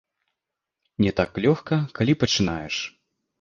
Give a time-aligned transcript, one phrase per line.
[1.05, 2.81] Не так лёгка, калі пачынаеш.